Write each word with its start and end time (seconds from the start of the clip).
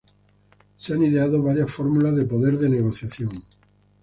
Se 0.77 0.95
han 0.95 1.03
ideado 1.03 1.43
varias 1.43 1.71
fórmulas 1.71 2.15
de 2.15 2.25
poder 2.25 2.57
de 2.57 2.69
negociación. 2.69 3.43